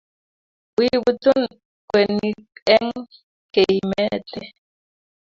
Wi 0.77 0.87
butun 1.03 1.41
kwenik 1.89 2.45
eng' 2.75 3.05
keimete 3.53 4.41